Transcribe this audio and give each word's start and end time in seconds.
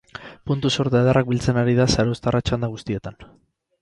Puntu 0.51 0.69
sorta 0.77 1.01
ederrak 1.05 1.29
biltzen 1.33 1.59
ari 1.65 1.77
da 1.81 1.87
zarauztarra 1.97 2.41
txanda 2.49 2.71
guztietan. 2.77 3.21